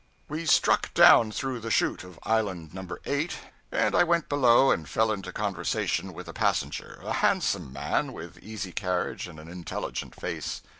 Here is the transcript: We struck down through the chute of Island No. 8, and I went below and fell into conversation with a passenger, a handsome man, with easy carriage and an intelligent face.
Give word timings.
We 0.27 0.47
struck 0.47 0.95
down 0.95 1.31
through 1.31 1.59
the 1.59 1.69
chute 1.69 2.03
of 2.03 2.17
Island 2.23 2.73
No. 2.73 2.97
8, 3.05 3.37
and 3.71 3.93
I 3.93 4.03
went 4.03 4.27
below 4.29 4.71
and 4.71 4.89
fell 4.89 5.11
into 5.11 5.31
conversation 5.31 6.11
with 6.13 6.27
a 6.27 6.33
passenger, 6.33 6.99
a 7.05 7.13
handsome 7.13 7.71
man, 7.71 8.11
with 8.11 8.39
easy 8.39 8.71
carriage 8.71 9.27
and 9.27 9.39
an 9.39 9.47
intelligent 9.47 10.15
face. 10.19 10.63